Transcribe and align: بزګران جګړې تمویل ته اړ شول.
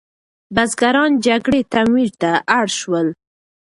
بزګران 0.55 1.11
جګړې 1.27 1.61
تمویل 1.73 2.11
ته 2.21 2.31
اړ 2.57 2.67
شول. 2.79 3.07